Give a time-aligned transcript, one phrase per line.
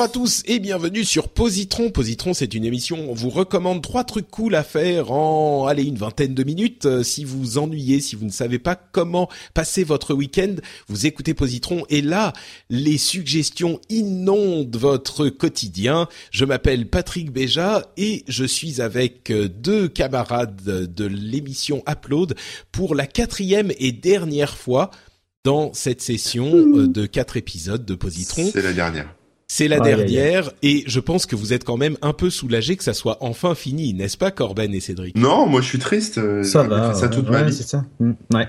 [0.00, 1.90] Bonjour à tous et bienvenue sur Positron.
[1.90, 5.82] Positron, c'est une émission où on vous recommande trois trucs cool à faire en, allez,
[5.82, 6.86] une vingtaine de minutes.
[6.86, 10.54] Euh, si vous vous ennuyez, si vous ne savez pas comment passer votre week-end,
[10.88, 12.32] vous écoutez Positron et là,
[12.70, 16.08] les suggestions inondent votre quotidien.
[16.30, 22.36] Je m'appelle Patrick Béja et je suis avec euh, deux camarades de l'émission Upload
[22.72, 24.92] pour la quatrième et dernière fois
[25.44, 28.48] dans cette session euh, de quatre épisodes de Positron.
[28.50, 29.14] C'est la dernière.
[29.52, 32.84] C'est la dernière et je pense que vous êtes quand même un peu soulagés que
[32.84, 35.18] ça soit enfin fini, n'est-ce pas Corben et Cédric?
[35.18, 36.18] Non, moi je suis triste.
[36.18, 36.92] euh, Ça va.
[36.94, 37.52] fait ça toute ouais, ma vie.
[37.52, 37.84] c'est ça.
[37.98, 38.48] Mm, Ouais.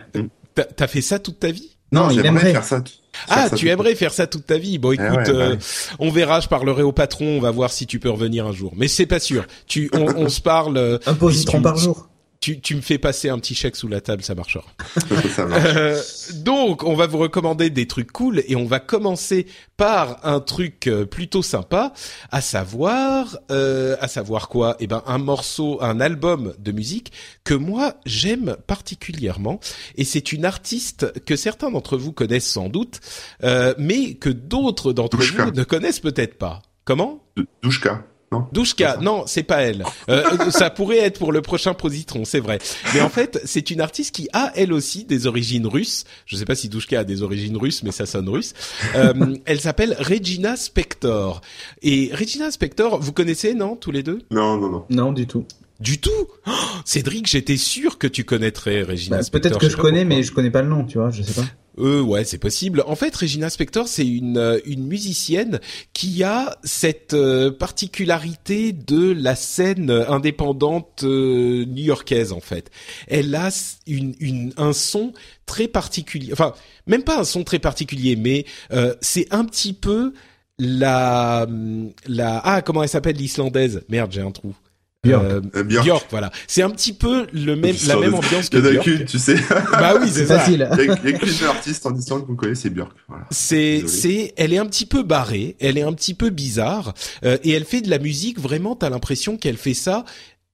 [0.53, 1.75] T'as- T'as fait ça toute ta vie?
[1.91, 2.51] Non, il j'aimerais aimerait.
[2.51, 2.83] faire ça.
[3.29, 4.77] Ah, tu aimerais faire ça toute ta vie.
[4.77, 5.57] Bon, écoute, Eh ouais, bah euh, ouais.
[5.97, 6.39] on verra.
[6.39, 7.25] Je parlerai au patron.
[7.25, 8.71] On va voir si tu peux revenir un jour.
[8.77, 9.45] Mais c'est pas sûr.
[9.67, 10.77] Tu, on, on se parle.
[10.77, 12.07] euh, Un positron tu- par jour.
[12.41, 14.65] Tu, tu me fais passer un petit chèque sous la table, ça marchera.
[15.35, 15.63] ça marche.
[15.63, 16.01] Euh,
[16.37, 19.45] donc, on va vous recommander des trucs cool et on va commencer
[19.77, 21.93] par un truc euh, plutôt sympa,
[22.31, 24.75] à savoir, euh, à savoir quoi?
[24.79, 27.11] Eh ben, un morceau, un album de musique
[27.43, 29.59] que moi j'aime particulièrement
[29.95, 33.01] et c'est une artiste que certains d'entre vous connaissent sans doute,
[33.43, 36.61] euh, mais que d'autres d'entre vous ne connaissent peut-être pas.
[36.85, 37.23] Comment?
[37.61, 39.83] Douchka, non Douchka, non, c'est pas elle.
[40.09, 42.59] Euh, ça pourrait être pour le prochain positron, c'est vrai.
[42.93, 46.05] Mais en fait, c'est une artiste qui a elle aussi des origines russes.
[46.25, 48.53] Je sais pas si Douchka a des origines russes, mais ça sonne russe.
[48.95, 51.41] Euh, elle s'appelle Regina Spector.
[51.81, 54.19] Et Regina Spector, vous connaissez, non, tous les deux?
[54.31, 54.85] Non, non, non.
[54.89, 55.45] Non, du tout.
[55.81, 56.11] Du tout?
[56.47, 56.51] Oh,
[56.85, 59.49] Cédric, j'étais sûr que tu connaîtrais Regina Bah, Spector.
[59.51, 60.17] Peut-être que je pas connais, pourquoi.
[60.17, 61.47] mais je connais pas le nom, tu vois, je sais pas.
[61.81, 62.83] Euh, ouais, c'est possible.
[62.85, 65.59] En fait, Regina Spector, c'est une euh, une musicienne
[65.93, 72.69] qui a cette euh, particularité de la scène indépendante euh, new-yorkaise en fait.
[73.07, 73.49] Elle a
[73.87, 75.11] une, une un son
[75.47, 76.31] très particulier.
[76.33, 76.53] Enfin,
[76.85, 80.13] même pas un son très particulier, mais euh, c'est un petit peu
[80.59, 81.47] la
[82.07, 83.81] la ah comment elle s'appelle l'islandaise?
[83.89, 84.53] Merde, j'ai un trou.
[85.03, 85.23] Björk.
[85.23, 86.31] Euh, Euh, voilà.
[86.47, 88.83] C'est un petit peu le même la même ambiance que Il y en a Björk.
[88.85, 89.35] qu'une, tu sais.
[89.71, 90.69] Bah oui, c'est facile.
[90.77, 92.91] Il y a, qu'une artiste en Islande que vous connaissez, c'est Björk.
[93.07, 93.25] Voilà.
[93.31, 96.93] C'est, c'est, elle est un petit peu barrée, elle est un petit peu bizarre,
[97.25, 98.75] euh, et elle fait de la musique vraiment.
[98.75, 100.05] T'as l'impression qu'elle fait ça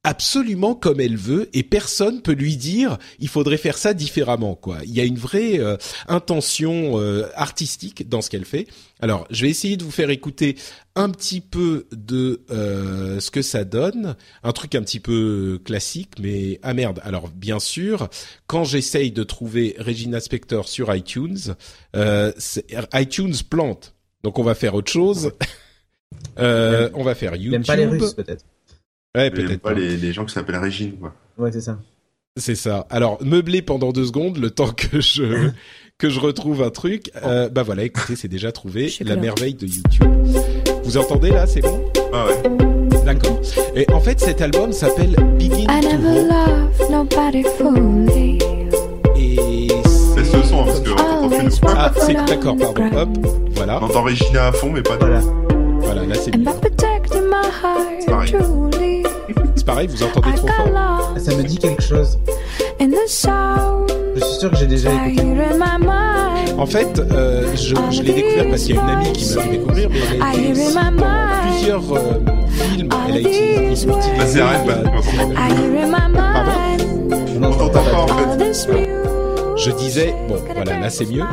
[0.08, 4.56] absolument comme elle veut, et personne peut lui dire il faudrait faire ça différemment.
[4.56, 4.78] Quoi.
[4.86, 5.76] Il y a une vraie euh,
[6.08, 8.68] intention euh, artistique dans ce qu'elle fait.
[9.02, 10.56] Alors, je vais essayer de vous faire écouter
[10.96, 16.14] un petit peu de euh, ce que ça donne, un truc un petit peu classique,
[16.22, 17.02] mais ah merde.
[17.04, 18.08] Alors, bien sûr,
[18.48, 21.56] quand j'essaye de trouver Regina Spector sur iTunes,
[21.98, 22.32] euh,
[22.94, 23.94] iTunes plante.
[24.24, 25.32] Donc, on va faire autre chose.
[26.40, 27.56] Euh, on va faire YouTube.
[27.56, 28.46] aime pas les Russes, peut-être.
[29.18, 29.80] Ouais, peut-être pas pas.
[29.80, 31.14] les, les gens qui s'appellent Régine, quoi.
[31.38, 31.80] Ouais, c'est ça.
[32.38, 32.86] C'est ça.
[32.90, 35.50] Alors, meubler pendant deux secondes, le temps que je
[35.98, 37.12] que je retrouve un truc.
[37.24, 38.94] Euh, bah voilà, écoutez, c'est déjà trouvé.
[39.02, 40.08] La merveille de YouTube.
[40.84, 41.84] Vous entendez là, c'est bon?
[42.14, 42.44] Ah ouais.
[43.04, 43.42] D'accord.
[43.76, 48.38] Et en fait, cet album s'appelle Begin I to nobody fully.
[49.18, 49.70] Et
[50.16, 52.86] C'est ce son, hein, parce que on plus ah, c'est d'accord, pardon.
[52.96, 53.10] Hop,
[53.56, 55.06] voilà, On entend Regina à fond, mais pas de...
[55.06, 55.22] Voilà.
[55.80, 56.06] voilà.
[56.06, 56.44] Là, c'est And
[59.68, 59.88] Pareil.
[59.88, 60.68] vous entendez I trop fort.
[61.16, 62.18] Ah, Ça me dit quelque chose.
[62.80, 63.92] in the sound.
[64.16, 65.24] Je suis sûr que j'ai déjà écouté.
[66.58, 69.42] En fait, euh, je, je l'ai découvert parce qu'il y a une amie qui m'a
[69.44, 70.00] fait découvrir, mais
[70.34, 72.00] elle my dans plusieurs euh,
[72.50, 72.90] films.
[73.08, 73.88] Elle a été utilisée.
[74.20, 75.32] Ah, c'est vrai, bah, on entend.
[75.34, 77.14] I hear in my mind.
[77.36, 78.68] On n'entend pas, en fait.
[79.58, 81.24] Je disais, bon, voilà, là c'est mieux.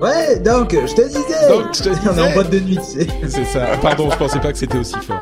[0.00, 1.48] Ouais, donc, je te disais.
[1.50, 2.22] Donc, je te On est disais.
[2.22, 3.06] en boîte de nuit, tu sais.
[3.28, 3.66] C'est ça.
[3.82, 5.20] Pardon, je pensais pas que c'était aussi fort.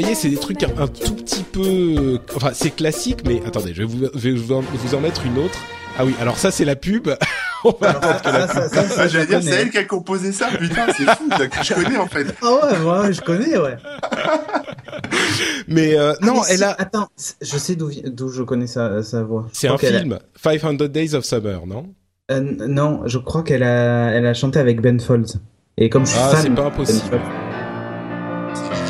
[0.00, 2.18] Voyez, c'est des trucs un, un tout petit peu...
[2.36, 5.58] Enfin, c'est classique, mais attendez, je vais vous, je vais vous en, mettre une autre
[5.98, 7.08] Ah oui, alors ça c'est la pub.
[7.64, 9.78] On va attendre que la Ça, ça, ça, ça, je j'allais dire, c'est elle qui
[9.78, 12.26] a composé ça, putain, c'est fou, que je connais en fait.
[12.42, 12.46] Ah
[12.84, 13.76] ouais, ouais, je connais, ouais.
[15.68, 16.70] Mais euh, Ah, non, mais si, elle a.
[16.78, 17.08] Attends,
[17.40, 19.46] je sais d'où je connais sa, sa voix.
[19.52, 21.86] C'est un qu'elle a- film, 500 Days of Summer, non?
[22.30, 25.38] Euh, non, je crois qu'elle a, elle a chanté avec Ben Folds.
[25.76, 27.00] Et comme je suis Ah, fan c'est pas impossible.
[27.10, 28.87] Ben Folds-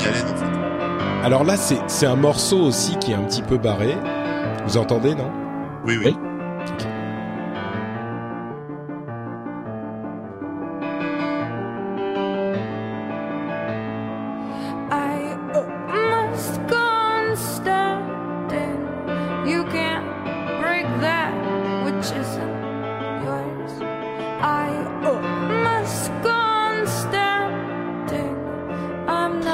[1.29, 3.95] Alors là, c'est c'est un morceau aussi qui est un petit peu barré.
[4.65, 5.31] Vous entendez, non?
[5.85, 6.07] Oui, oui.
[6.07, 6.38] Oui.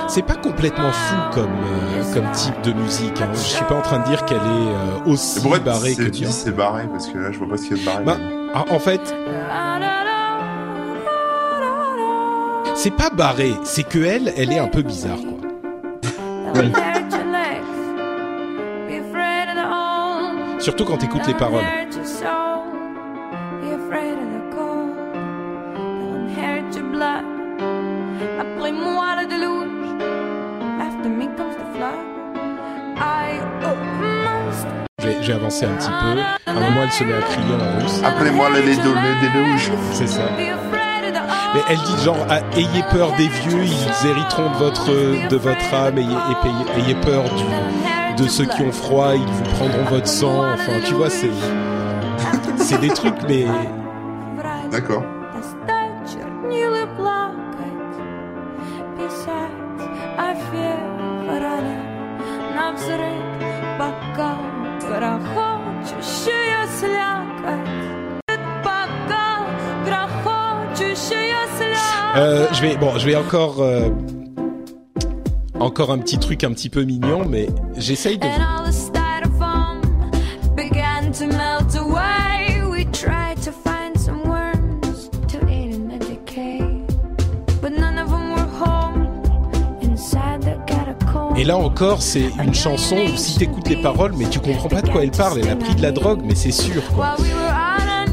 [0.08, 3.20] C'est pas complètement fou comme euh, comme type de musique.
[3.20, 3.30] Hein.
[3.32, 6.54] Je suis pas en train de dire qu'elle est euh, aussi barrée que tu c'est
[6.54, 8.04] barré Parce que là, je vois pas ce qu'il y a de barré.
[8.04, 8.18] Bah,
[8.54, 9.14] ah, en fait,
[12.74, 15.34] c'est pas barré, c'est que elle, elle est un peu bizarre, quoi.
[20.58, 21.64] Surtout quand t'écoutes les paroles.
[35.44, 36.20] Avancé un petit peu.
[36.50, 38.00] À un moment, elle se met à crier en russe.
[38.02, 39.70] Appelez-moi le lait de- le déluge.
[39.92, 40.22] C'est ça.
[40.38, 45.74] Mais elle dit genre ah, ayez peur des vieux, ils hériteront de votre de votre
[45.74, 49.84] âme, ayez, et payez- ayez peur du, de ceux qui ont froid, ils vous prendront
[49.84, 50.44] votre sang.
[50.54, 51.30] Enfin, tu vois, c'est
[52.56, 53.44] c'est des trucs, mais
[54.72, 55.02] D'accord.
[72.16, 73.88] Euh, je vais bon, je vais encore euh,
[75.58, 78.26] encore un petit truc un petit peu mignon, mais j'essaye de.
[91.36, 94.82] Et là encore, c'est une chanson où si t'écoutes les paroles, mais tu comprends pas
[94.82, 95.40] de quoi elle parle.
[95.40, 96.82] Elle a pris de la drogue, mais c'est sûr.
[96.94, 97.16] Quoi.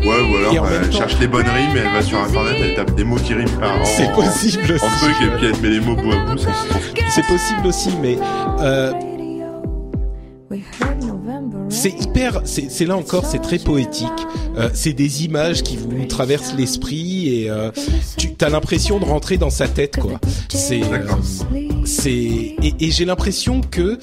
[0.04, 2.76] Ouais, ou alors même elle temps- cherche les bonnes rimes, elle va sur internet, elle
[2.76, 4.84] tape des mots qui riment en, C'est possible aussi.
[4.86, 6.38] en truc et puis elle met les mots bout à bout.
[6.38, 6.50] ça.
[7.14, 8.18] C'est possible aussi, mais
[8.60, 8.92] euh,
[11.82, 12.42] c'est hyper.
[12.46, 14.08] C'est c'est là encore, c'est très poétique.
[14.56, 17.72] Euh, c'est des images qui vous traversent l'esprit et euh,
[18.18, 20.20] tu as l'impression de rentrer dans sa tête, quoi.
[20.50, 20.82] C'est.
[21.86, 23.98] c'est et, et j'ai l'impression que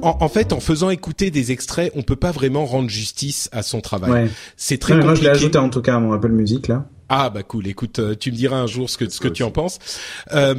[0.00, 3.62] en, en fait en faisant écouter des extraits on peut pas vraiment rendre justice à
[3.62, 4.28] son travail Ouais.
[4.56, 6.30] c'est très Non, mais moi, je l'ai compliqué ajouté en tout cas à mon Apple
[6.30, 6.86] Music, là.
[7.08, 9.42] Ah bah cool écoute euh, tu me diras un jour ce que ce que tu
[9.42, 9.78] en penses
[10.32, 10.54] euh,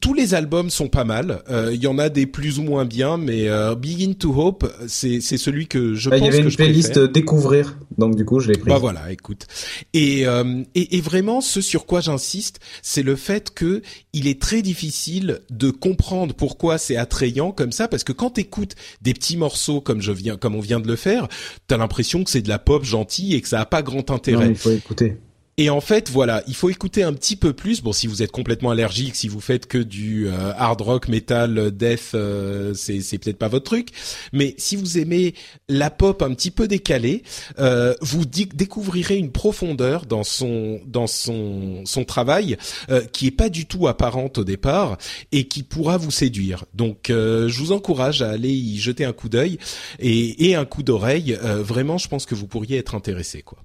[0.00, 2.84] tous les albums sont pas mal Euh, il y en a des plus ou moins
[2.84, 6.28] bien mais euh, Begin to Hope c'est c'est celui que je Bah, Il pense y
[6.30, 8.68] avait que une je playlist euh, découvrir, donc du coup, je l'ai pris.
[8.70, 9.46] Bah voilà, écoute.
[9.94, 13.82] Et, euh, et, et vraiment, ce sur quoi j'insiste, c'est le fait que
[14.12, 18.74] il est très difficile de comprendre pourquoi c'est attrayant comme ça, parce que quand t'écoutes
[19.02, 21.28] des petits morceaux comme je viens, comme on vient de le faire,
[21.66, 24.16] t'as l'impression que c'est de la pop gentille et que ça a pas grand Non,
[24.16, 24.48] intérêt.
[24.48, 25.16] il faut écouter.
[25.60, 27.82] Et en fait, voilà, il faut écouter un petit peu plus.
[27.82, 31.58] Bon, si vous êtes complètement allergique, si vous faites que du euh, hard rock, metal,
[31.58, 33.88] euh, death, euh, c'est c'est peut-être pas votre truc.
[34.32, 35.34] Mais si vous aimez
[35.68, 37.24] la pop un petit peu décalée,
[37.58, 42.56] euh, vous découvrirez une profondeur dans son dans son son travail
[42.88, 44.96] euh, qui est pas du tout apparente au départ
[45.30, 46.64] et qui pourra vous séduire.
[46.72, 49.58] Donc, euh, je vous encourage à aller y jeter un coup d'œil
[49.98, 51.38] et, et un coup d'oreille.
[51.42, 53.58] Vraiment, je pense que vous pourriez être intéressé, quoi.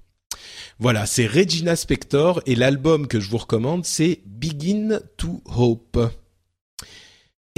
[0.78, 5.98] Voilà, c'est Regina Spector et l'album que je vous recommande, c'est Begin to Hope.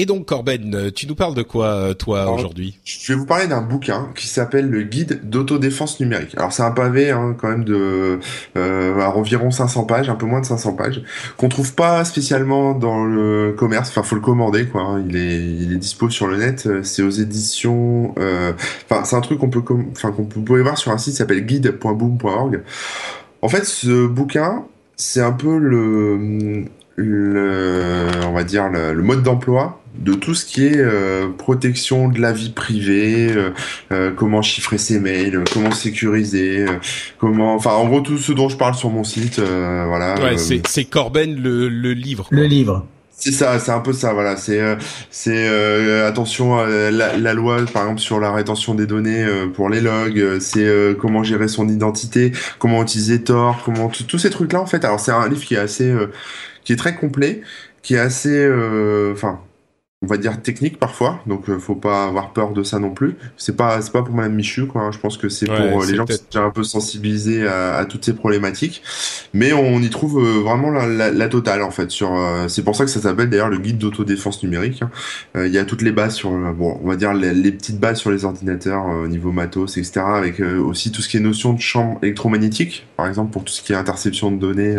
[0.00, 2.78] Et donc Corben, euh, tu nous parles de quoi euh, toi aujourd'hui?
[2.84, 6.34] Je vais vous parler d'un bouquin qui s'appelle le guide d'autodéfense numérique.
[6.36, 8.20] Alors c'est un pavé hein, quand même de
[8.56, 11.02] euh, à environ 500 pages, un peu moins de 500 pages,
[11.36, 13.88] qu'on trouve pas spécialement dans le commerce.
[13.88, 14.82] Enfin, faut le commander quoi.
[14.82, 15.04] hein.
[15.08, 16.68] Il est il est dispo sur le net.
[16.84, 18.14] C'est aux éditions.
[18.20, 18.52] euh,
[18.88, 21.14] Enfin, c'est un truc qu'on peut enfin qu'on peut- vous pouvez voir sur un site
[21.14, 22.62] qui s'appelle guide.boom.org.
[23.42, 24.62] En fait, ce bouquin,
[24.96, 26.64] c'est un peu le
[26.94, 32.08] le on va dire le, le mode d'emploi de tout ce qui est euh, protection
[32.08, 33.50] de la vie privée, euh,
[33.92, 36.72] euh, comment chiffrer ses mails, euh, comment sécuriser, euh,
[37.18, 40.14] comment, enfin en gros tout ce dont je parle sur mon site, euh, voilà.
[40.22, 42.28] Ouais, euh, c'est c'est Corben le, le livre.
[42.28, 42.38] quoi.
[42.38, 42.86] Le livre.
[43.20, 44.36] C'est ça, c'est un peu ça, voilà.
[44.36, 44.76] C'est, euh,
[45.10, 49.48] c'est euh, attention à la, la loi, par exemple sur la rétention des données euh,
[49.48, 50.20] pour les logs.
[50.20, 54.60] euh, C'est euh, comment gérer son identité, comment utiliser Tor, comment tout- tous ces trucs-là
[54.60, 54.84] en fait.
[54.84, 56.12] Alors c'est un livre qui est assez, euh,
[56.62, 57.40] qui est très complet,
[57.82, 59.40] qui est assez, euh, enfin,
[60.00, 61.20] on va dire technique parfois.
[61.26, 63.16] Donc euh, faut pas avoir peur de ça non plus.
[63.36, 64.82] C'est pas, c'est pas pour Madame Michu, quoi.
[64.82, 64.92] hein.
[64.92, 67.46] Je pense que c'est Ouais, pour euh, les gens qui sont déjà un peu sensibilisés
[67.48, 68.82] à, à toutes ces problématiques.
[69.34, 71.90] Mais on y trouve euh, vraiment la, la, la totale en fait.
[71.90, 74.82] Sur, euh, c'est pour ça que ça s'appelle d'ailleurs le guide d'autodéfense numérique.
[74.82, 74.90] hein.
[75.46, 77.98] Il y a toutes les bases sur, bon, on va dire les, les petites bases
[77.98, 80.00] sur les ordinateurs au niveau matos, etc.
[80.06, 83.62] Avec aussi tout ce qui est notion de champs électromagnétiques, par exemple pour tout ce
[83.62, 84.76] qui est interception de données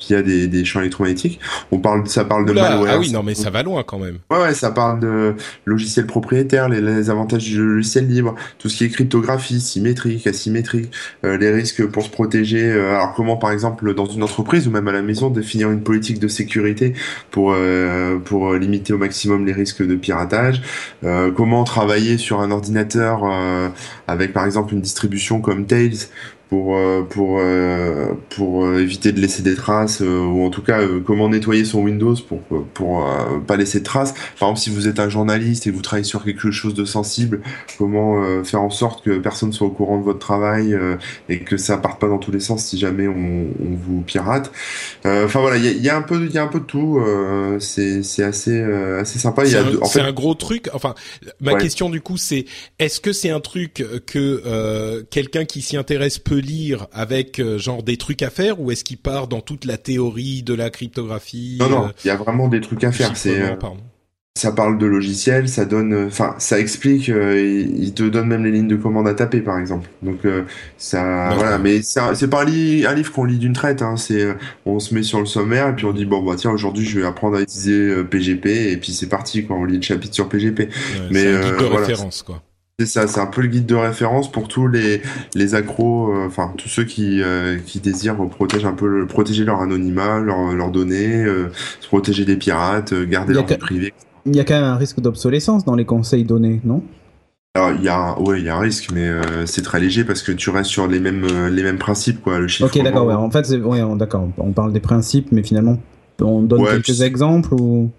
[0.00, 1.40] via des, des champs électromagnétiques.
[1.72, 2.94] On parle, ça parle de malware.
[2.94, 4.18] ah oui, non, mais ça va loin quand même.
[4.30, 5.34] Ouais, ouais, ça parle de
[5.64, 10.90] logiciels propriétaires, les, avantages du logiciel libre, tout ce qui est cryptographie, symétrique, asymétrique,
[11.24, 12.64] euh, les risques pour se protéger.
[12.64, 15.82] euh, alors comment, par exemple, dans une entreprise ou même à la maison, définir une
[15.82, 16.94] politique de sécurité
[17.30, 20.62] pour euh, pour limiter au maximum les risques de piratage.
[21.04, 23.68] euh, comment travailler sur un ordinateur euh,
[24.06, 26.08] avec, par exemple, une distribution comme Tails
[26.48, 30.62] pour euh, pour euh, pour euh, éviter de laisser des traces euh, ou en tout
[30.62, 32.40] cas euh, comment nettoyer son Windows pour
[32.74, 35.76] pour euh, pas laisser de traces par exemple si vous êtes un journaliste et que
[35.76, 37.42] vous travaillez sur quelque chose de sensible
[37.76, 40.96] comment euh, faire en sorte que personne soit au courant de votre travail euh,
[41.28, 44.50] et que ça parte pas dans tous les sens si jamais on, on vous pirate
[45.04, 46.60] Euh, enfin voilà il y a, y a un peu il y a un peu
[46.60, 49.88] de tout euh, c'est c'est assez euh, assez sympa il y C'est a un, en
[49.88, 50.68] fait un gros truc.
[50.72, 50.94] Enfin,
[51.40, 51.58] ma Ouais.
[51.58, 52.44] question du coup, c'est
[52.78, 57.58] est-ce que c'est un truc que euh, quelqu'un qui s'y intéresse peut lire avec euh,
[57.58, 60.70] genre des trucs à faire, ou est-ce qu'il part dans toute la théorie de la
[60.70, 63.54] cryptographie non non euh, il y a vraiment des trucs à faire c'est euh,
[64.38, 68.52] ça parle de logiciel, ça donne, enfin, ça explique, euh, il te donne même les
[68.52, 69.88] lignes de commande à taper, par exemple.
[70.00, 70.44] Donc, euh,
[70.76, 71.58] ça, voilà.
[71.58, 73.82] Mais c'est pas un, li- un livre qu'on lit d'une traite.
[73.82, 73.96] Hein.
[73.96, 74.28] C'est,
[74.64, 77.00] on se met sur le sommaire et puis on dit bon bah tiens aujourd'hui je
[77.00, 79.56] vais apprendre à utiliser euh, PGP et puis c'est parti quoi.
[79.56, 80.60] On lit le chapitre sur PGP.
[80.60, 80.68] Ouais,
[81.10, 81.86] mais, c'est un guide de voilà.
[81.86, 82.40] référence, quoi.
[82.80, 85.02] C'est ça, c'est un peu le guide de référence pour tous les
[85.34, 89.44] les accros, euh, enfin tous ceux qui euh, qui désirent protéger un peu le- protéger
[89.44, 91.48] leur anonymat, leurs données, euh,
[91.80, 93.94] se protéger des pirates, garder leur vie privée.
[94.26, 96.84] Il y a quand même un risque d'obsolescence dans les conseils donnés, non?
[97.56, 99.80] Alors il y a un, ouais il y a un risque mais euh, c'est très
[99.80, 102.70] léger parce que tu restes sur les mêmes euh, les mêmes principes quoi le chiffre.
[102.72, 103.06] Ok, d'accord.
[103.06, 104.28] Ouais, en fait, ouais, on- d'accord.
[104.38, 105.80] On parle des principes, mais finalement,
[106.20, 107.90] on donne Ouais, quelques exemples ou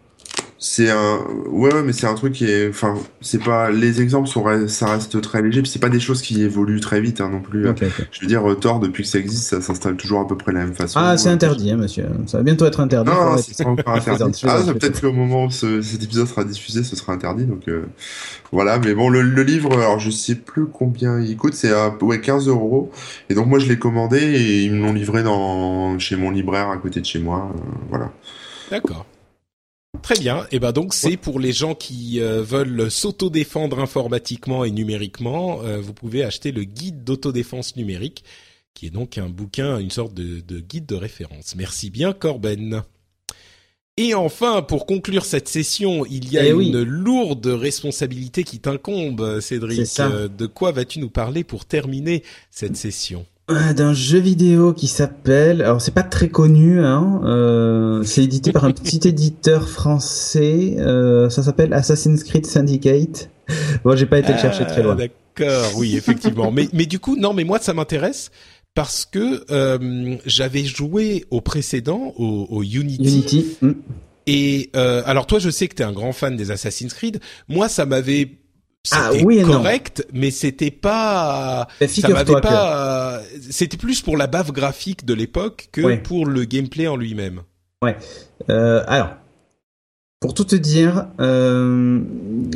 [0.61, 4.27] C'est un ouais, ouais mais c'est un truc qui est enfin c'est pas les exemples
[4.27, 7.29] sont ça reste très léger puis c'est pas des choses qui évoluent très vite hein,
[7.31, 7.65] non plus.
[8.11, 10.51] Je veux dire euh, Tor depuis que ça existe ça s'installe toujours à peu près
[10.51, 10.99] de la même façon.
[11.01, 12.07] Ah, c'est Euh, interdit, hein, monsieur.
[12.27, 13.09] Ça va bientôt être interdit.
[13.09, 13.51] Non, non, arrêter.
[13.55, 14.41] c'est encore interdit.
[14.45, 17.45] Ah, peut-être qu'au moment où ce- cet épisode sera diffusé, ce sera interdit.
[17.45, 17.85] Donc euh,
[18.51, 21.95] voilà, mais bon, le, le livre, alors je sais plus combien il coûte, c'est à
[22.01, 22.91] ouais, 15 euros.
[23.29, 26.69] Et donc moi je l'ai commandé et ils me l'ont livré dans chez mon libraire
[26.69, 27.49] à côté de chez moi.
[27.55, 28.11] euh, voilà.
[28.69, 29.05] D'accord.
[30.01, 30.45] Très bien.
[30.51, 35.79] Et ben donc c'est pour les gens qui euh, veulent s'autodéfendre informatiquement et numériquement, euh,
[35.79, 38.23] vous pouvez acheter le guide d'autodéfense numérique,
[38.73, 41.55] qui est donc un bouquin, une sorte de, de guide de référence.
[41.55, 42.81] Merci bien Corben.
[43.97, 46.85] Et enfin, pour conclure cette session, il y a Eh une oui.
[46.87, 49.85] lourde responsabilité qui t'incombe, Cédric.
[49.87, 50.07] Ça.
[50.09, 53.25] Euh, De quoi vas-tu nous parler pour terminer cette session?
[53.49, 55.63] D'un jeu vidéo qui s'appelle.
[55.63, 57.19] Alors, c'est pas très connu, hein.
[57.23, 60.75] euh, c'est édité par un petit éditeur français.
[60.77, 63.31] euh, ça s'appelle Assassin's Creed Syndicate.
[63.83, 64.95] Bon, j'ai pas été le chercher très loin.
[64.99, 66.51] Ah, D'accord, oui, effectivement.
[66.51, 68.29] mais, mais du coup, non, mais moi, ça m'intéresse
[68.75, 73.03] parce que euh, j'avais joué au précédent, au, au Unity.
[73.03, 73.45] Unity.
[73.63, 73.71] hmm.
[74.27, 77.19] Et euh, alors, toi, je sais que t'es un grand fan des Assassin's Creed.
[77.47, 78.29] Moi, ça m'avait
[78.91, 79.51] Ah, c'était oui et non.
[79.51, 81.67] correct, mais c'était pas.
[81.79, 83.19] Ben, Ça m'avait que- pas.
[83.49, 85.97] C'était plus pour la baffe graphique de l'époque que Ouais.
[85.97, 87.41] pour le gameplay en lui-même.
[88.49, 89.09] Euh, alors,
[90.21, 91.99] pour tout te dire, euh,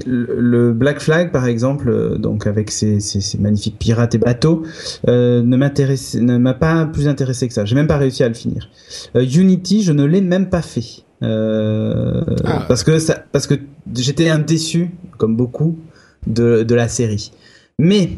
[0.05, 4.63] le Black Flag, par exemple, euh, donc avec ses, ses- ses magnifiques pirates et bateaux,
[5.07, 7.65] euh, ne m'intéresse, ne m'a pas plus intéressé que ça.
[7.65, 8.69] J'ai même pas réussi à le finir.
[9.15, 11.03] Euh, Unity, je ne l'ai même pas fait.
[11.21, 12.65] Ah.
[12.67, 13.55] parce que ça, parce que
[13.95, 15.79] j'étais un déçu, comme beaucoup,
[16.27, 17.31] de, de la série.
[17.79, 18.09] Mais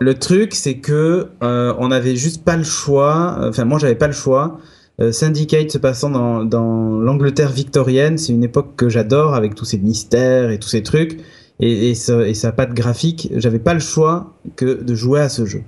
[0.00, 3.36] le truc, c'est que euh, on avait juste pas le choix.
[3.40, 4.58] Enfin, moi, j'avais pas le choix.
[5.00, 9.64] Euh, Syndicate se passant dans, dans l'Angleterre victorienne, c'est une époque que j'adore avec tous
[9.64, 11.18] ces mystères et tous ces trucs.
[11.60, 15.28] Et, et, sa, et sa patte graphique, j'avais pas le choix que de jouer à
[15.28, 15.62] ce jeu.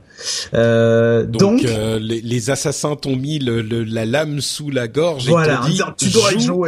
[0.52, 4.88] Euh, Donc, donc, euh, les, les assassins t'ont mis le, le- la lame sous la
[4.88, 6.66] gorge voilà, et dit tu dois y joue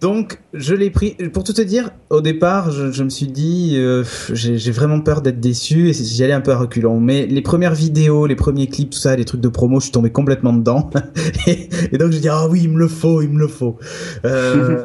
[0.00, 1.14] Donc, je l'ai pris.
[1.32, 5.22] Pour tout te dire, au départ, je, je me suis dit, euh, j'ai vraiment peur
[5.22, 7.00] d'être déçu et j'y allais un peu à reculons.
[7.00, 9.92] Mais les premières vidéos, les premiers clips, tout ça, les trucs de promo, je suis
[9.92, 10.90] tombé complètement dedans.
[11.46, 13.78] et, et donc, je dis, ah oui, il me le faut, il me le faut.
[14.24, 14.84] Euh,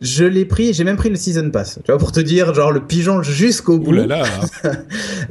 [0.00, 1.78] je l'ai pris, j'ai même pris le season pass.
[1.84, 3.90] Tu vois, pour te dire, genre le pigeon jusqu'au bout.
[3.90, 4.24] Ouh là là.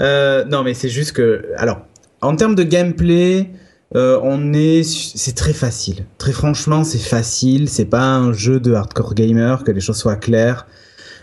[0.02, 1.80] Euh, non, mais c'est juste que, alors,
[2.22, 3.50] en termes de gameplay,
[3.96, 6.06] euh, on est, c'est très facile.
[6.18, 7.70] Très franchement, c'est facile.
[7.70, 10.68] C'est pas un jeu de hardcore gamer, que les choses soient claires.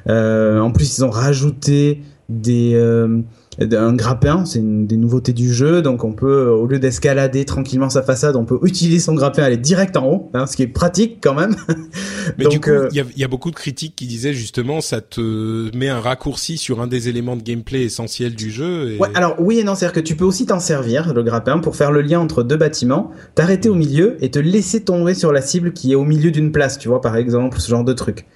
[0.09, 3.21] Euh, en plus, ils ont rajouté des euh,
[3.61, 5.83] un grappin, c'est une des nouveautés du jeu.
[5.83, 9.57] Donc, on peut, au lieu d'escalader tranquillement sa façade, on peut utiliser son grappin, aller
[9.57, 11.55] direct en haut, hein, ce qui est pratique quand même.
[12.39, 14.07] Mais Donc, du coup, euh, il y, a, il y a beaucoup de critiques qui
[14.07, 18.51] disaient justement ça te met un raccourci sur un des éléments de gameplay essentiels du
[18.51, 18.93] jeu.
[18.93, 18.99] Et...
[18.99, 21.77] Ouais, alors oui et non, c'est-à-dire que tu peux aussi t'en servir, le grappin, pour
[21.77, 25.43] faire le lien entre deux bâtiments, t'arrêter au milieu et te laisser tomber sur la
[25.43, 28.27] cible qui est au milieu d'une place, tu vois, par exemple, ce genre de truc.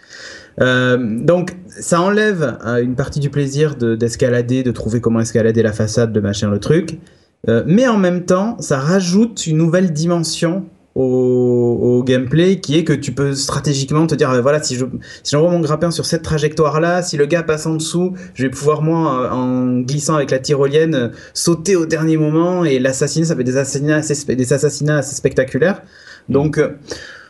[0.60, 5.62] Euh, donc, ça enlève euh, une partie du plaisir de- d'escalader, de, trouver comment escalader
[5.62, 6.98] la façade, de machin, le truc.
[7.48, 10.64] Euh, mais en même temps, ça rajoute une nouvelle dimension
[10.96, 14.86] au, au gameplay qui est que tu peux stratégiquement te dire euh, voilà si je
[15.22, 18.44] si j'envoie mon grappin sur cette trajectoire là si le gars passe en dessous je
[18.44, 23.36] vais pouvoir moi en glissant avec la tyrolienne sauter au dernier moment et l'assassiner ça
[23.36, 25.82] fait des assassinats assez, des assassinats assez spectaculaires
[26.30, 26.70] donc euh,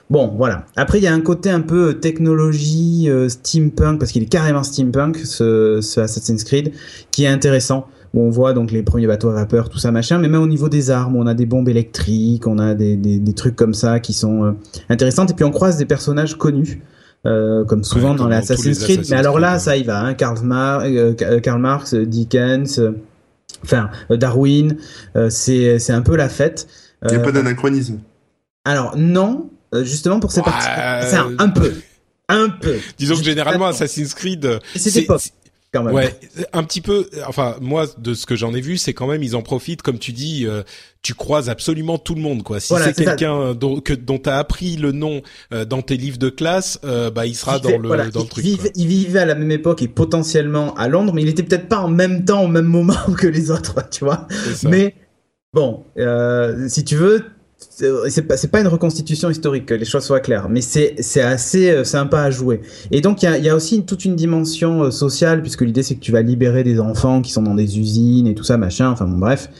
[0.08, 0.66] Bon, voilà.
[0.76, 4.62] Après, il y a un côté un peu technologie euh, steampunk, parce qu'il est carrément
[4.62, 6.72] steampunk, ce, ce Assassin's Creed,
[7.10, 7.86] qui est intéressant.
[8.14, 10.18] Où on voit donc les premiers bateaux à vapeur, tout ça, machin.
[10.18, 13.18] Mais même au niveau des armes, on a des bombes électriques, on a des, des,
[13.18, 14.52] des trucs comme ça qui sont euh,
[14.88, 15.32] intéressantes.
[15.32, 16.80] Et puis on croise des personnages connus.
[17.26, 19.48] euh, comme souvent Ouais, dans les dans tous Assassin's les Creed, Assassin's mais alors là,
[19.56, 22.92] Creed, ça y va, hein, Karl, Mar euh, Karl Marx, euh, Dickens, euh,
[23.64, 24.76] enfin euh, Darwin,
[25.16, 26.68] euh, c'est c'est un peu la fête.
[27.02, 27.98] Il n'y a Euh, pas d'anachronisme.
[28.64, 30.44] alors non, euh, justement pour ces Ouais.
[30.46, 31.10] parties.
[31.10, 31.74] C'est un, un peu,
[32.28, 32.76] un peu.
[32.98, 33.66] Disons que généralement.
[33.66, 35.06] Assassin's Creed, euh, C'est
[35.72, 35.94] quand même.
[35.94, 36.14] Ouais,
[36.52, 37.08] un petit peu.
[37.26, 39.98] Enfin, moi, de ce que j'en ai vu, c'est quand même ils en profitent, comme
[39.98, 40.62] tu dis, euh,
[41.02, 42.60] tu croises absolument tout le monde, quoi.
[42.60, 46.18] Si Voilà, c'est quelqu'un dont que dont t'as appris le nom euh, dans tes livres
[46.18, 48.44] de classe, euh, bah il sera Il dans fait- le voilà, dans le truc.
[48.58, 48.70] quoi.
[48.74, 51.80] il vivait à la même époque et potentiellement à Londres, mais il était peut-être pas
[51.80, 54.28] en même temps, au même moment que les autres, tu vois.
[54.62, 54.94] Mais
[55.52, 55.84] bon,
[56.68, 57.24] si tu veux,
[57.58, 61.84] c'est pas, pas une reconstitution historique, que les choses soient claires, mais c'est assez euh,
[61.84, 62.60] sympa à jouer.
[62.90, 65.82] Et donc il y a, y a aussi toute une dimension euh, sociale, puisque l'idée
[65.82, 68.56] c'est que tu vas libérer des enfants qui sont dans des usines et tout ça,
[68.58, 69.50] machin, enfin bon, bref,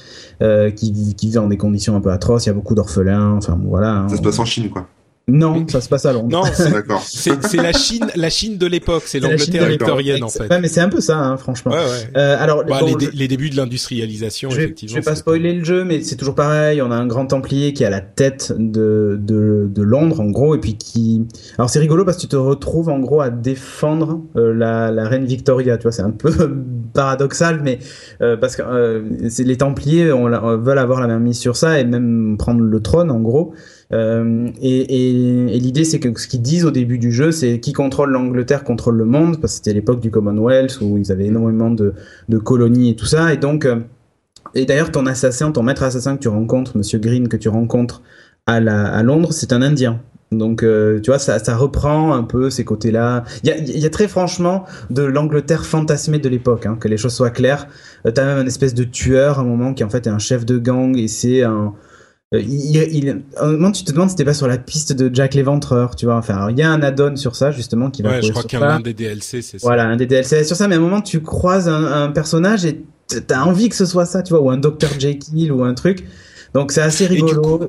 [0.43, 2.75] euh, qui, vivent- qui vivent dans des conditions un peu atroces, il y a beaucoup
[2.75, 3.93] d'orphelins, enfin bon, voilà.
[3.93, 4.09] hein.
[4.09, 4.87] Ça se passe en Chine, quoi.
[5.29, 6.29] Non, ça se passe à Londres.
[6.31, 7.03] Non, c'est- D'accord.
[7.05, 10.49] c'est c'est la Chine, la Chine de l'époque, c'est l'Angleterre victorienne en fait.
[10.49, 11.73] Ouais, mais c'est un peu ça, hein, franchement.
[11.73, 12.11] Ouais, ouais.
[12.17, 14.95] Euh, alors, Bah, bon, les, je- les débuts de l'industrialisation, Je vais, effectivement.
[14.95, 16.81] je vais pas spoiler le jeu, mais c'est toujours pareil.
[16.81, 20.31] On a un grand templier qui est à la tête de, de, de Londres, en
[20.31, 21.27] gros, et puis qui.
[21.59, 25.09] Alors c'est rigolo parce que tu te retrouves en gros à défendre euh, la, la
[25.09, 25.77] reine Victoria.
[25.77, 26.31] Tu vois, c'est un peu
[26.95, 27.81] paradoxal, mais
[28.21, 31.39] euh, parce que euh, c'est les templiers on, la- on veulent avoir la main mise
[31.39, 33.55] sur ça et même prendre le trône, en gros.
[33.93, 38.11] Euh, et l'idée, c'est que ce qu'ils disent au début du jeu, c'est qui contrôle
[38.11, 41.95] l'Angleterre contrôle le monde, parce que c'était l'époque du Commonwealth où ils avaient énormément de,
[42.39, 43.33] colonies et tout ça.
[43.33, 43.77] Et donc, euh,
[44.55, 48.03] et d'ailleurs, ton assassin, ton maître assassin que tu rencontres, Monsieur Green, que tu rencontres
[48.47, 48.61] à,
[49.03, 50.01] Londres, c'est un Indien.
[50.33, 53.25] Donc, euh, tu vois, ça, reprend un peu ces côtés-là.
[53.43, 56.89] Il y a, il y a très franchement de l'Angleterre fantasmée de l'époque, hein, que
[56.89, 57.69] les choses soient claires.
[58.07, 60.19] Euh, T'as même un espèce de tueur à un moment qui en fait est un
[60.19, 61.75] chef de gang et c'est un.
[62.35, 65.15] Euh, Il, il, un moment, tu te demandes si t'es pas sur la piste de
[65.15, 66.17] Jack l'Éventreur, tu vois.
[66.17, 68.11] Enfin, il y a un add-on sur ça justement qui va.
[68.11, 68.67] Ouais, je crois sur qu'un ça.
[68.67, 69.67] l'un des DLC, c'est ça.
[69.67, 72.65] Voilà, un des DLC sur ça, mais à un moment tu croises un, un personnage
[72.65, 72.85] et
[73.27, 76.05] t'as envie que ce soit ça, tu vois, ou un Dr Jekyll ou un truc.
[76.55, 77.69] Donc c'est assez rigolo.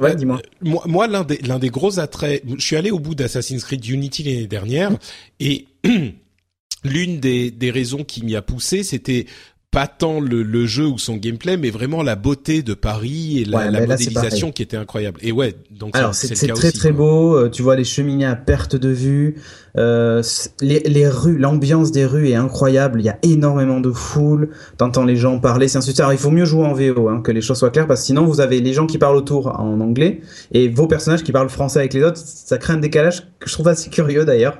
[0.00, 0.40] ouais, euh, dis-moi.
[0.60, 3.86] Moi, moi l'un des l'un des gros attraits, je suis allé au bout d'Assassin's Creed
[3.88, 4.92] Unity l'année dernière
[5.40, 5.66] et
[6.84, 9.26] l'une des des raisons qui m'y a poussé, c'était
[9.72, 13.44] pas tant le, le jeu ou son gameplay, mais vraiment la beauté de Paris et
[13.46, 15.18] la, Ouais, la là, modélisation qui était incroyable.
[15.22, 16.98] Et ouais, donc Alors c'est très aussi, très quoi.
[16.98, 19.36] beau, euh, tu vois les cheminées à perte de vue,
[19.78, 20.22] euh,
[20.60, 25.06] les, les rues, l'ambiance des rues est incroyable, il y a énormément de foule, t'entends
[25.06, 25.82] les gens parler, c'est un.
[26.00, 28.06] Alors il faut mieux jouer en VO, hein, que les choses soient claires, parce que
[28.06, 30.20] sinon vous avez les gens qui parlent autour en anglais
[30.52, 33.54] et vos personnages qui parlent français avec les autres, ça crée un décalage que je
[33.54, 34.58] trouve assez curieux d'ailleurs.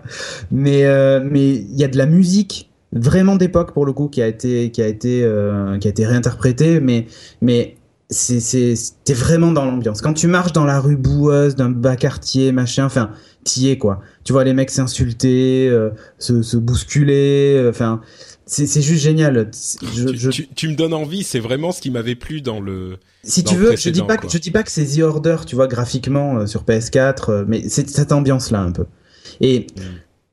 [0.51, 4.23] Mais euh, mais il y a de la musique vraiment d'époque pour le coup qui
[4.23, 7.07] a été qui a été euh, qui a été réinterprétée, mais
[7.41, 7.77] mais
[8.11, 8.75] c'est c'est
[9.05, 10.03] t'es vraiment dans l'ambiance.
[10.03, 13.11] Quand tu marches dans la rue boueuse d'un bas quartier, machin, enfin,
[13.45, 14.01] t'y es quoi.
[14.25, 18.03] Tu vois les mecs s'insulter, euh, se, se bousculer, euh, enfin,
[18.45, 19.51] c'est c'est juste génial.
[19.95, 22.61] Je, Tu, je- tu- tu me donnes envie, c'est vraiment ce qui m'avait plu dans
[22.61, 22.99] le.
[23.25, 25.37] si dans tu veux, je dis pas que je dis pas que c'est The Order,
[25.47, 28.85] tu vois, graphiquement euh, sur PS4, euh, mais c'est cette ambiance là un peu.
[29.41, 29.69] Et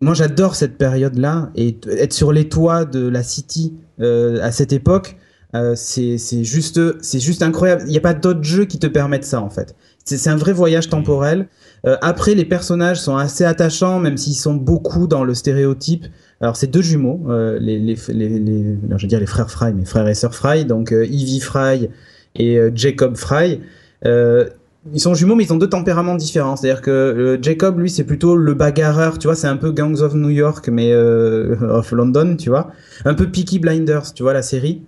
[0.02, 4.72] moi, j'adore cette période-là et être sur les toits de la City euh, à cette
[4.72, 5.18] époque,
[5.56, 7.84] euh, c'est juste, c'est juste incroyable.
[7.86, 9.76] Il n'y a pas d'autres jeux qui te permettent ça en fait.
[10.06, 11.48] C'est un vrai voyage temporel.
[11.86, 16.06] Euh, après, les personnages sont assez attachants, même s'ils sont beaucoup dans le stéréotype.
[16.42, 19.52] Alors, c'est deux jumeaux, euh, les, les, les, les, non, je veux dire les frères
[19.52, 21.90] Fry, mes frères et sœurs Fry, donc euh, Evie Fry
[22.36, 23.60] et euh, Jacob Fry.
[24.06, 24.50] Euh,
[24.94, 26.56] ils sont jumeaux, mais ils ont deux tempéraments différents.
[26.56, 30.00] C'est-à-dire que euh, Jacob, lui, c'est plutôt le bagarreur, tu vois, c'est un peu Gangs
[30.00, 32.72] of New York, mais euh, of London, tu vois.
[33.06, 34.82] Un peu Peaky Blinders, tu vois, la série.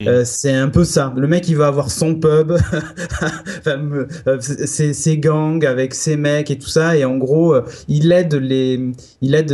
[0.00, 0.08] Mm.
[0.08, 1.14] Euh, c'est un peu ça.
[1.16, 2.52] Le mec, il va avoir son pub,
[3.60, 4.06] enfin,
[4.40, 6.96] ses, ses gangs avec ses mecs et tout ça.
[6.96, 7.54] Et en gros,
[7.88, 9.52] il aide les, il aide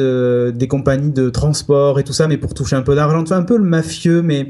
[0.57, 3.23] des compagnies de transport et tout ça, mais pour toucher un peu d'argent.
[3.23, 4.49] Tu vois, un peu le mafieux, mais,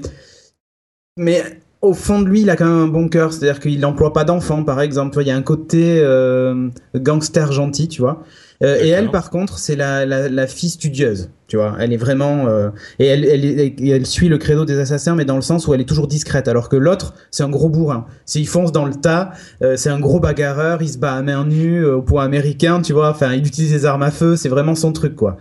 [1.19, 1.43] mais
[1.83, 3.33] au fond de lui, il a quand même un bon cœur.
[3.33, 5.19] C'est-à-dire qu'il n'emploie pas d'enfants, par exemple.
[5.21, 8.23] Il y a un côté euh, gangster gentil, tu vois.
[8.63, 11.75] Euh, et elle, par contre, c'est la, la, la fille studieuse, tu vois.
[11.81, 15.25] Elle est vraiment euh, et elle, elle, elle, elle suit le credo des assassins, mais
[15.25, 18.07] dans le sens où elle est toujours discrète, alors que l'autre, c'est un gros bourrin.
[18.37, 19.33] Il fonce dans le tas,
[19.65, 22.81] euh, c'est un gros bagarreur, il se bat à main nue euh, au point américain,
[22.81, 23.11] tu vois.
[23.11, 25.39] Enfin, il utilise des armes à feu, c'est vraiment son truc, quoi.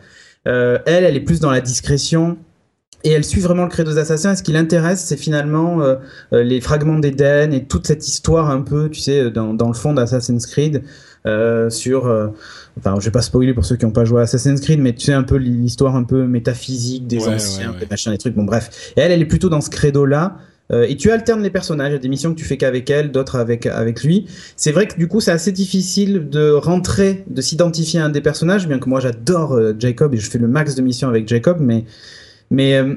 [0.48, 2.38] Euh, elle, elle est plus dans la discrétion.
[3.04, 4.34] Et elle suit vraiment le credo des assassins.
[4.34, 5.96] Et ce qui l'intéresse, c'est finalement euh,
[6.34, 9.74] euh, les fragments d'Éden et toute cette histoire un peu, tu sais, dans, dans le
[9.74, 10.84] fond d'Assassin's Creed,
[11.26, 12.28] euh, sur, euh,
[12.80, 14.94] enfin, je vais pas spoiler pour ceux qui n'ont pas joué à Assassin's Creed, mais
[14.94, 17.80] tu sais un peu l'histoire un peu métaphysique des Ouais, anciens, ouais, ouais.
[17.82, 18.36] des machins, des trucs.
[18.36, 18.92] Bon, bref.
[18.98, 20.38] Et elle, elle est plutôt dans ce credo-là.
[20.72, 21.90] Euh, et tu alternes les personnages.
[21.90, 24.28] Il y a des missions que tu fais qu'avec elle, d'autres avec avec lui.
[24.56, 28.22] C'est vrai que du coup, c'est assez difficile de rentrer, de s'identifier à un des
[28.22, 31.28] personnages, bien que moi j'adore euh, Jacob et je fais le max de missions avec
[31.28, 31.84] Jacob, mais
[32.52, 32.96] mais euh,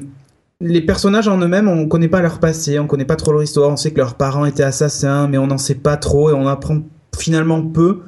[0.60, 3.70] les personnages en eux-mêmes, on connaît pas leur passé, on connaît pas trop leur histoire.
[3.70, 6.46] On sait que leurs parents étaient assassins, mais on n'en sait pas trop et on
[6.46, 6.82] apprend
[7.16, 8.00] finalement peu.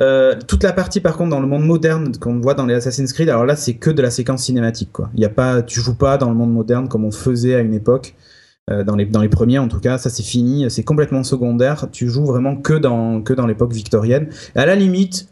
[0.00, 3.12] Euh, toute la partie par contre dans le monde moderne qu'on voit dans les Assassin's
[3.12, 5.10] Creed, alors là c'est que de la séquence cinématique quoi.
[5.14, 7.60] Il y a pas, tu joues pas dans le monde moderne comme on faisait à
[7.60, 8.14] une époque.
[8.70, 11.88] Euh, dans les dans les premiers en tout cas, ça c'est fini, c'est complètement secondaire.
[11.92, 14.28] Tu joues vraiment que dans que dans l'époque victorienne.
[14.56, 15.28] Et à la limite,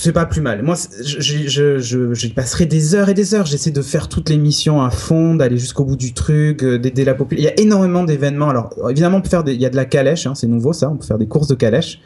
[0.00, 0.62] c'est pas plus mal.
[0.62, 3.44] Moi, je, je, je, je, passerai des heures et des heures.
[3.46, 7.04] J'essaie de faire toutes les missions à fond, d'aller jusqu'au bout du truc, euh, d'aider
[7.04, 7.50] la population.
[7.52, 8.48] Il y a énormément d'événements.
[8.48, 10.72] Alors, évidemment, on peut faire des, il y a de la calèche, hein, c'est nouveau
[10.72, 10.88] ça.
[10.90, 12.00] On peut faire des courses de calèche.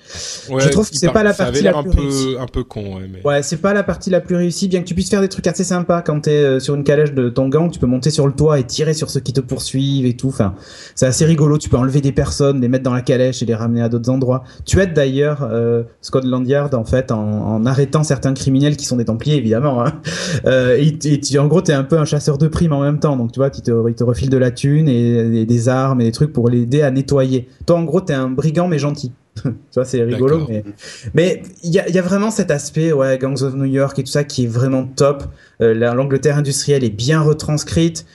[0.51, 2.37] Ouais, Je trouve que c'est par- pas la partie la un plus peu, réussie.
[2.41, 3.23] un peu con, ouais, mais.
[3.25, 5.47] Ouais, c'est pas la partie la plus réussie, bien que tu puisses faire des trucs
[5.47, 7.71] assez sympas quand t'es euh, sur une calèche de ton gang.
[7.71, 10.29] Tu peux monter sur le toit et tirer sur ceux qui te poursuivent et tout.
[10.29, 10.55] Enfin,
[10.95, 11.59] c'est assez rigolo.
[11.59, 14.11] Tu peux enlever des personnes, les mettre dans la calèche et les ramener à d'autres
[14.11, 14.43] endroits.
[14.65, 18.97] Tu aides d'ailleurs euh, Scotland Yard en fait en, en arrêtant certains criminels qui sont
[18.97, 19.85] des Templiers évidemment.
[19.85, 20.01] Hein.
[20.47, 22.99] Euh, et, et tu, en gros, t'es un peu un chasseur de primes en même
[22.99, 23.17] temps.
[23.17, 26.01] Donc tu vois, tu te, il te refile de la thune et, et des armes
[26.01, 27.49] et des trucs pour l'aider à nettoyer.
[27.67, 29.13] Toi, en gros, t'es un brigand mais gentil.
[29.43, 30.47] tu vois, c'est rigolo.
[30.49, 30.65] Mais
[31.13, 33.99] mais il y a, il y a vraiment cet aspect, ouais, Gangs of New York
[33.99, 35.25] et tout ça qui est vraiment top.
[35.61, 38.07] Euh, la- L'Angleterre industrielle est bien retranscrite.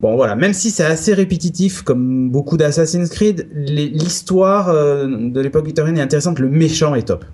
[0.00, 5.64] Bon voilà, même si c'est assez répétitif comme beaucoup d'Assassin's Creed, l'histoire euh, de l'époque
[5.64, 7.24] victorienne est intéressante, le méchant est top.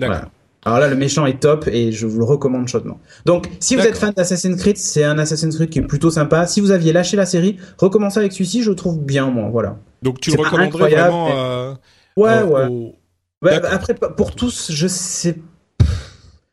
[0.00, 0.16] D'accord.
[0.16, 0.30] Voilà.
[0.64, 2.98] Alors là, le méchant est top et je vous le recommande chaudement.
[3.24, 6.46] Donc, si vous êtes fan d'Assassin's Creed, c'est un Assassin's Creed qui est plutôt sympa.
[6.46, 9.48] Si vous aviez lâché la série, recommencez avec celui-ci, je le trouve bien, moi.
[9.50, 9.78] Voilà.
[10.02, 11.74] Donc tu le recommanderais incroyable, vraiment mais- euh,
[12.16, 12.66] Ouais, ouais.
[12.68, 12.94] au-
[13.42, 13.70] Ouais, D'accord.
[13.72, 15.36] après, pour tous, je sais.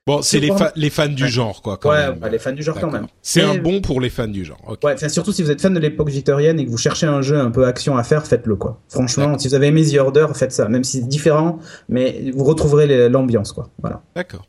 [0.07, 1.77] Bon, c'est les, fa- les fans du genre, quoi.
[1.77, 2.23] Quand Ouais, même.
[2.23, 3.05] ouais, les fans du genre quand même.
[3.21, 4.57] C'est un bon pour les fans du genre.
[4.65, 4.79] ok.
[4.83, 7.21] Ouais, enfin, surtout si vous êtes fan de l'époque victorienne et que vous cherchez un
[7.21, 8.79] jeu un peu action à faire, faites-le quoi.
[8.89, 10.67] Franchement, si vous avez aimé The Order, faites ça.
[10.69, 13.69] Même si c'est différent, mais vous retrouverez l'ambiance quoi.
[13.81, 14.01] Voilà.
[14.15, 14.47] D'accord.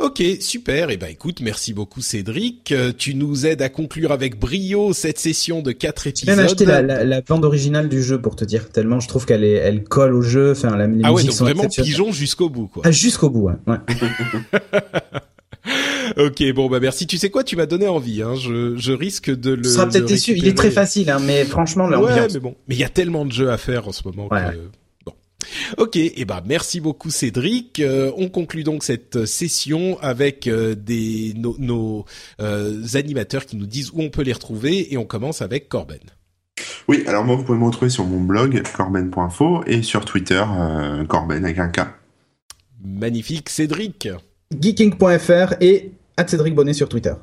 [0.00, 0.88] Ok, super.
[0.90, 2.72] Et ben écoute, merci beaucoup Cédric.
[2.72, 6.36] Euh, tu nous aides à conclure avec brio cette session de quatre J'ai épisodes.
[6.36, 9.26] même acheté la, la, la bande originale du jeu pour te dire tellement je trouve
[9.26, 10.52] qu'elle est, elle colle au jeu.
[10.52, 12.82] Enfin, la, les ah ouais, donc sont vraiment pigeon jusqu'au bout, quoi.
[12.86, 13.48] Ah, jusqu'au bout.
[13.50, 13.54] Ouais.
[13.66, 13.76] ouais.
[16.24, 17.06] ok, bon bah merci.
[17.06, 18.22] Tu sais quoi, tu m'as donné envie.
[18.22, 18.34] Hein.
[18.36, 19.62] Je, je risque de le.
[19.62, 20.32] Tu seras peut-être déçu.
[20.36, 22.32] Il est très facile, hein, mais franchement, Ouais, l'ambiance.
[22.34, 22.54] mais bon.
[22.68, 24.40] Mais il y a tellement de jeux à faire en ce moment Ouais.
[24.52, 24.58] que.
[25.78, 27.80] Ok, et ben merci beaucoup Cédric.
[27.80, 32.04] Euh, on conclut donc cette session avec euh, des nos, nos,
[32.40, 35.98] euh, animateurs qui nous disent où on peut les retrouver et on commence avec Corben.
[36.88, 41.04] Oui, alors moi, vous pouvez me retrouver sur mon blog, corben.info, et sur Twitter, euh,
[41.04, 41.80] corben avec un K.
[42.82, 44.08] Magnifique Cédric.
[44.58, 45.92] Geeking.fr et
[46.26, 47.14] Cédric Bonnet sur Twitter.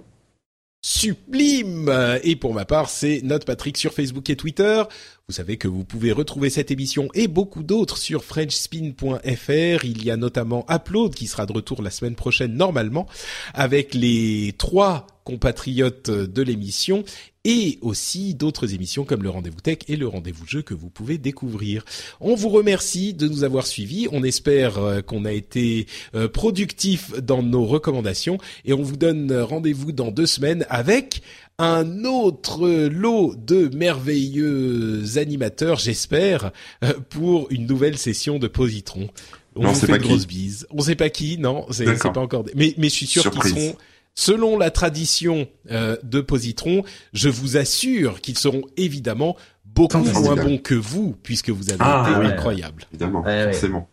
[0.81, 1.91] Sublime
[2.23, 4.83] Et pour ma part, c'est Note Patrick sur Facebook et Twitter.
[5.29, 9.83] Vous savez que vous pouvez retrouver cette émission et beaucoup d'autres sur frenchspin.fr.
[9.83, 13.07] Il y a notamment Upload qui sera de retour la semaine prochaine normalement
[13.53, 17.03] avec les trois compatriotes de l'émission
[17.43, 21.17] et aussi d'autres émissions comme le Rendez-vous Tech et le Rendez-vous Jeu que vous pouvez
[21.17, 21.83] découvrir.
[22.21, 24.07] On vous remercie de nous avoir suivis.
[24.13, 29.33] On espère euh, qu'on a été euh, productif dans nos recommandations et on vous donne
[29.33, 31.21] rendez-vous dans deux semaines avec
[31.59, 36.51] un autre lot de merveilleux animateurs, j'espère,
[36.83, 39.09] euh, pour une nouvelle session de Positron.
[39.55, 40.07] On Non, vous fait pas une qui.
[40.09, 40.67] grosse bise.
[40.69, 42.45] On sait pas qui, non, c'est pas encore.
[42.55, 43.75] Mais mais je suis sûr qu'ils seront
[44.13, 50.57] selon la tradition euh, de Positron, je vous assure qu'ils seront évidemment beaucoup moins bons
[50.59, 52.25] que vous, puisque vous avez Ah, été ouais.
[52.33, 52.83] incroyables.
[52.91, 53.51] Évidemment, Ouais, ouais.
[53.53, 53.87] forcément.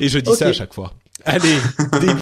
[0.00, 0.94] Et je dis ça à chaque fois.
[1.24, 1.56] Allez,